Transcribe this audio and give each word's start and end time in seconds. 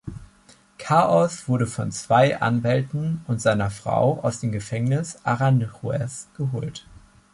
Chaos 0.79 1.47
wurde 1.47 1.67
von 1.67 1.91
zwei 1.91 2.41
Anwälten 2.41 3.23
und 3.27 3.39
seiner 3.39 3.69
Frau 3.69 4.19
aus 4.23 4.39
dem 4.39 4.51
Gefängnis 4.51 5.23
Aranjuez 5.25 6.25
abgeholt. 6.31 6.87